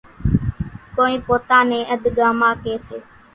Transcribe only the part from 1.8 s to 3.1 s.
اڌڳاما ڪيَ سي۔